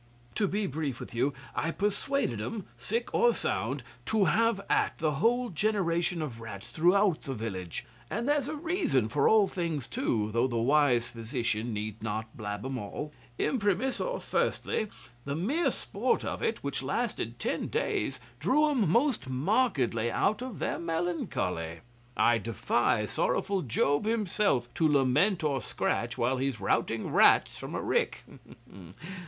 To 0.33 0.47
be 0.47 0.65
brief 0.65 0.99
with 0.99 1.13
you, 1.13 1.31
I 1.55 1.69
persuaded 1.69 2.41
'em, 2.41 2.65
sick 2.75 3.13
or 3.13 3.35
sound, 3.35 3.83
to 4.07 4.25
have 4.25 4.59
at 4.67 4.97
the 4.97 5.11
whole 5.21 5.49
generation 5.49 6.23
of 6.23 6.41
rats 6.41 6.71
throughout 6.71 7.21
the 7.21 7.35
village. 7.35 7.85
And 8.09 8.27
there's 8.27 8.47
a 8.47 8.55
reason 8.55 9.09
for 9.09 9.29
all 9.29 9.45
things 9.47 9.87
too, 9.87 10.31
though 10.31 10.47
the 10.47 10.57
wise 10.57 11.09
physician 11.09 11.71
need 11.71 12.01
not 12.01 12.35
blab 12.35 12.65
'em 12.65 12.79
all. 12.79 13.13
Imprimis, 13.37 14.01
or 14.01 14.19
firstly, 14.19 14.87
the 15.25 15.35
mere 15.35 15.69
sport 15.69 16.25
of 16.25 16.41
it, 16.41 16.63
which 16.63 16.81
lasted 16.81 17.37
ten 17.37 17.67
days, 17.67 18.19
drew 18.39 18.71
'em 18.71 18.89
most 18.89 19.29
markedly 19.29 20.09
out 20.09 20.41
of 20.41 20.57
their 20.57 20.79
melancholy. 20.79 21.81
I'd 22.17 22.41
defy 22.41 23.05
sorrowful 23.05 23.61
job 23.61 24.05
himself 24.07 24.67
to 24.73 24.87
lament 24.87 25.43
or 25.43 25.61
scratch 25.61 26.17
while 26.17 26.37
he's 26.37 26.59
routing 26.59 27.11
rats 27.11 27.55
from 27.57 27.75
a 27.75 27.81
rick. 27.83 28.23